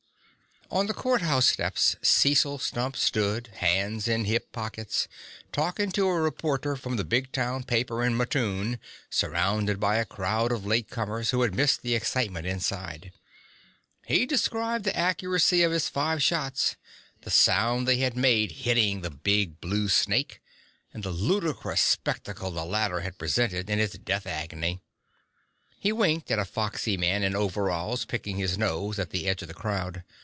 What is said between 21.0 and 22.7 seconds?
the ludicrous spectacle the